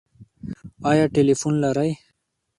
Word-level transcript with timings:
ایا 0.89 1.05
ټیلیفون 1.13 1.53
لرئ؟ 1.63 1.91